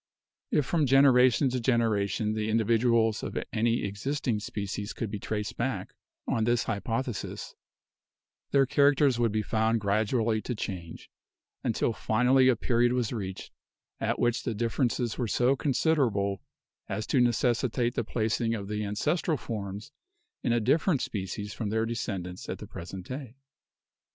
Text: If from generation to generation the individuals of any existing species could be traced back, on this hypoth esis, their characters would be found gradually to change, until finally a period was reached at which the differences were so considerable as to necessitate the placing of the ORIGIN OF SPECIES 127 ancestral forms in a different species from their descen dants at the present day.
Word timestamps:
If 0.49 0.65
from 0.65 0.87
generation 0.87 1.51
to 1.51 1.59
generation 1.59 2.33
the 2.33 2.49
individuals 2.49 3.21
of 3.21 3.37
any 3.53 3.83
existing 3.83 4.39
species 4.39 4.93
could 4.93 5.11
be 5.11 5.19
traced 5.19 5.57
back, 5.57 5.93
on 6.27 6.43
this 6.45 6.63
hypoth 6.63 7.05
esis, 7.05 7.53
their 8.49 8.65
characters 8.65 9.19
would 9.19 9.31
be 9.31 9.43
found 9.43 9.79
gradually 9.79 10.41
to 10.41 10.55
change, 10.55 11.11
until 11.63 11.93
finally 11.93 12.47
a 12.47 12.55
period 12.55 12.93
was 12.93 13.13
reached 13.13 13.51
at 13.99 14.17
which 14.17 14.41
the 14.41 14.55
differences 14.55 15.19
were 15.19 15.27
so 15.27 15.55
considerable 15.55 16.41
as 16.89 17.05
to 17.05 17.21
necessitate 17.21 17.93
the 17.93 18.03
placing 18.03 18.55
of 18.55 18.67
the 18.67 18.83
ORIGIN 18.83 18.89
OF 18.89 18.97
SPECIES 18.97 19.27
127 19.27 19.33
ancestral 19.37 19.37
forms 19.37 19.91
in 20.41 20.51
a 20.51 20.59
different 20.59 21.03
species 21.03 21.53
from 21.53 21.69
their 21.69 21.85
descen 21.85 22.23
dants 22.25 22.49
at 22.49 22.57
the 22.57 22.65
present 22.65 23.05
day. 23.07 23.35